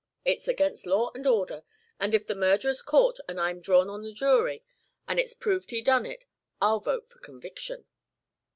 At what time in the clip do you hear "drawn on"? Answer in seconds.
3.61-4.01